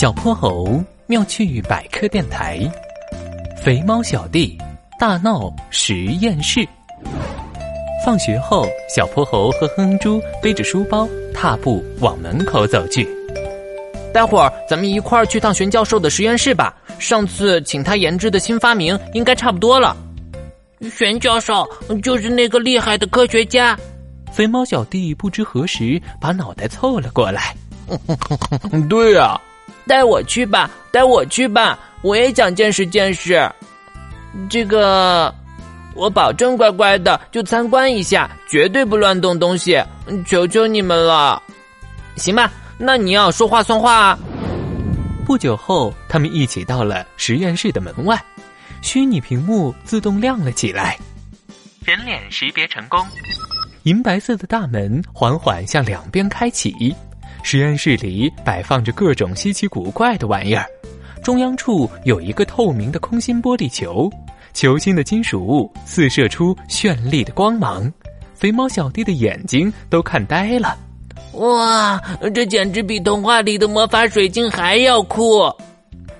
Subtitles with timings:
[0.00, 2.58] 小泼猴妙趣百科电台，
[3.62, 4.56] 肥猫小弟
[4.98, 6.66] 大闹实验室。
[8.02, 13.06] 放学后，小泼猴和哼哼猪背着书包，踏步往门口走去。
[14.10, 16.74] 待会儿咱们一块儿去趟玄教授的实验室吧。
[16.98, 19.94] 上次请他研制的新发明应该差不多了。
[20.90, 21.68] 玄教授
[22.02, 23.78] 就是那个厉害的科学家。
[24.32, 27.54] 肥猫小弟不知何时把脑袋凑了过来。
[28.88, 29.38] 对呀。
[29.86, 33.50] 带我去吧，带我去吧，我也想见识见识。
[34.48, 35.34] 这个，
[35.94, 39.82] 我保证乖乖的就参观一下，绝对不乱动东西，
[40.26, 41.42] 求求你们了。
[42.16, 44.18] 行吧，那你要说话算话啊。
[45.26, 48.20] 不久后，他们一起到了实验室的门外，
[48.82, 50.98] 虚拟屏幕自动亮了起来，
[51.84, 53.04] 人脸识别成功，
[53.84, 56.94] 银白色的大门缓缓向两边开启。
[57.42, 60.66] 实验室里摆放着各种稀奇古怪的玩意儿，
[61.22, 64.10] 中央处有一个透明的空心玻璃球，
[64.52, 67.92] 球心的金属物四射出绚丽的光芒，
[68.34, 70.78] 肥猫小弟的眼睛都看呆了。
[71.34, 72.00] 哇，
[72.34, 75.42] 这简直比童话里的魔法水晶还要酷！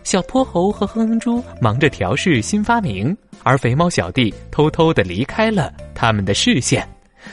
[0.03, 6.89] 小泼猴和哼哼猪忙着调试新发明，而肥猫小弟偷偷的离开了他们的视线，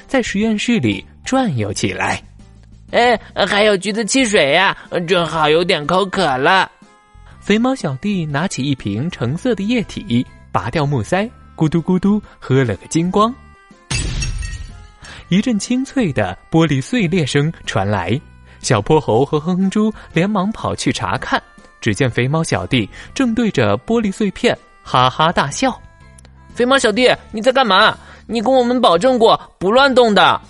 [0.08, 2.22] 在实验室里转悠起来。
[2.92, 4.76] 哎，还有橘子汽水呀，
[5.08, 6.72] 正好有点口渴了。
[7.40, 13.34] 肥猫小弟拿起一瓶橙色的液体，拔掉木塞，咕嘟咕嘟喝了个精光。
[15.30, 18.20] 一阵清脆的玻璃碎裂声传来，
[18.62, 21.42] 小泼猴和哼哼猪连忙跑去查看，
[21.82, 25.78] 只见肥猫小弟正对着玻璃碎片哈哈大笑。
[26.56, 27.98] 肥猫小弟，你在干嘛？
[28.26, 30.42] 你跟我们保证过不乱动的。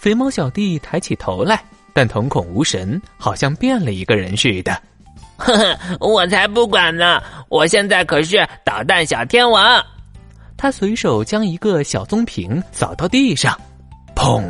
[0.00, 1.62] 肥猫小弟抬起头来，
[1.92, 4.72] 但瞳孔无神，好像变了一个人似的。
[5.36, 7.22] 呵呵，我才不管呢！
[7.50, 9.84] 我现在可是导弹小天王。
[10.56, 13.54] 他随手将一个小棕瓶扫到地上，
[14.16, 14.42] 砰！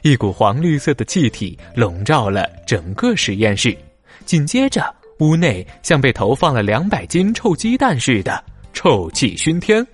[0.00, 3.76] 一股黄绿色的气体笼罩了整个实验室，
[4.24, 4.82] 紧接着
[5.18, 9.86] 屋内像被投放了两百斤臭鸡蛋似的，臭气熏天。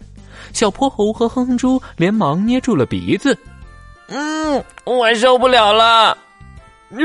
[0.52, 3.36] 小泼猴和哼哼猪连忙捏住了鼻子。
[4.08, 6.16] 嗯，我受不了了。
[6.90, 6.98] 呃，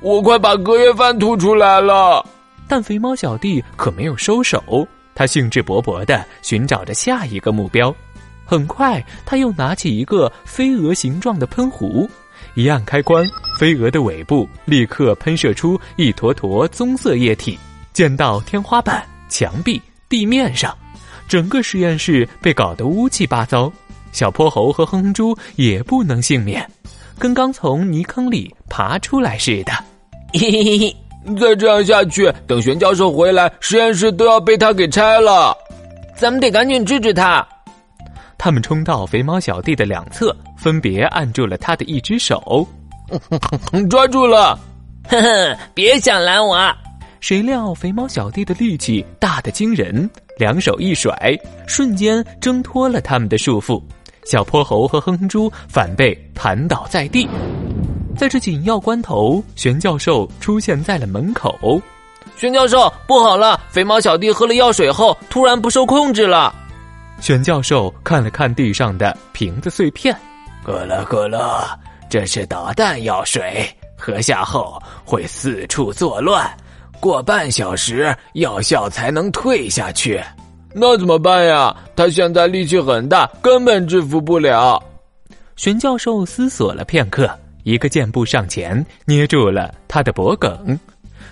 [0.00, 2.24] 我快把隔夜饭吐出来了。
[2.66, 7.94] 但肥猫小弟可没有收手，他兴致勃勃的寻找着下一个目标。
[8.46, 12.08] 很快，他又拿起一个飞蛾形状的喷壶，
[12.54, 13.26] 一按开关，
[13.58, 17.58] 飞蛾的尾部立刻喷射出一坨坨棕色液体，
[17.92, 20.74] 溅到天花板、墙壁、地面上，
[21.28, 23.70] 整个实验室被搞得乌七八糟。
[24.12, 26.64] 小泼猴和哼哼猪也不能幸免，
[27.18, 29.72] 跟刚从泥坑里爬出来似的。
[30.34, 30.96] 嘿嘿嘿，
[31.40, 35.56] 再这样下去，等玄教授回来，实验室都要被他给拆了。
[36.14, 37.46] 咱们得赶紧制止他。
[38.38, 42.66] 他们冲到肥猫小弟的两侧，分别按住了他的一只手，
[43.88, 44.58] 抓住了。
[45.08, 46.58] 哼哼，别想拦我！
[47.20, 53.80] 谁料肥猫小弟的力气大得惊人，两手一甩，瞬间挣脱了他们的束缚。
[54.24, 57.28] 小泼猴和哼哼猪反被弹倒在地，
[58.16, 61.80] 在这紧要关头，玄教授出现在了门口。
[62.36, 63.60] 玄教授，不好了！
[63.70, 66.54] 肥猫小弟喝了药水后，突然不受控制了。
[67.20, 70.16] 玄教授看了看地上的瓶子碎片，
[70.64, 71.78] 咯了咯了，
[72.08, 76.50] 这是导弹药水，喝下后会四处作乱，
[77.00, 80.20] 过半小时药效才能退下去。
[80.74, 81.74] 那怎么办呀？
[81.94, 84.82] 他现在力气很大，根本制服不了。
[85.56, 87.30] 玄教授思索了片刻，
[87.62, 90.78] 一个箭步上前，捏住了他的脖颈。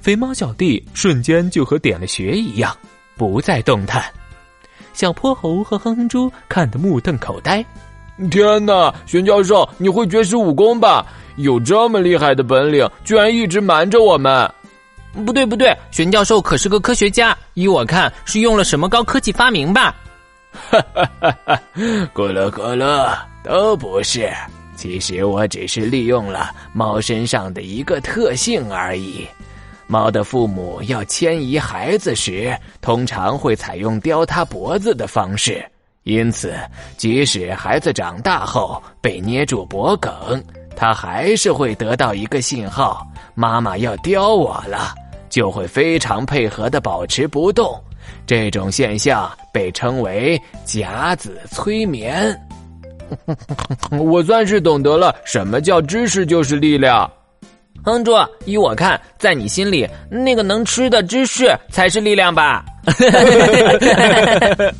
[0.00, 2.76] 肥猫小弟瞬间就和点了穴一样，
[3.16, 4.04] 不再动弹。
[4.92, 7.64] 小泼猴和哼哼猪看得目瞪口呆。
[8.30, 11.06] 天哪，玄教授，你会绝世武功吧？
[11.36, 14.50] 有这么厉害的本领，居然一直瞒着我们。
[15.24, 19.94] 不对不对，玄教授可是个科学家，依我看是用了什么高科技发明吧？
[20.52, 21.60] 哈哈哈哈
[22.14, 24.30] 咕噜咕噜，都不是。
[24.76, 29.26] 其实我只是利用了猫身上的一个特性而已。
[29.86, 35.62] 猫的父母要迁移孩子时，通常会采用叼它脖子的方式，
[36.04, 36.54] 因此
[36.96, 40.42] 即使孩子长大后被捏住脖颈，
[40.80, 44.94] 他还是会得到一个信号：妈妈要叼我了。
[45.28, 47.78] 就会非常配合的保持不动，
[48.26, 52.34] 这种现象被称为甲子催眠。
[53.92, 57.08] 我算是懂得了什么叫知识就是力量。
[57.84, 58.12] 哼猪，
[58.46, 62.64] 依我看，在你心里，那个能吃的芝士才是力量吧？